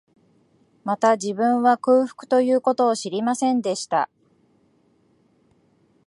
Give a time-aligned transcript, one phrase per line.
[0.83, 4.09] また、自分は、空腹という事を知りませんでした